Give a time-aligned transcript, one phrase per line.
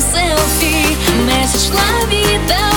[0.00, 0.96] selfie,
[1.26, 2.69] message la.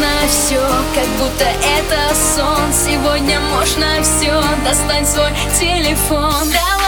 [0.00, 0.60] можно все,
[0.94, 2.72] как будто это сон.
[2.72, 6.48] Сегодня можно все, достань свой телефон.
[6.50, 6.79] Давай